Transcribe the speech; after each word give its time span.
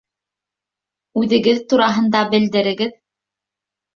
Үҙегеҙ 1.23 1.59
тураһында 1.73 2.21
белдерегеҙ. 2.31 2.95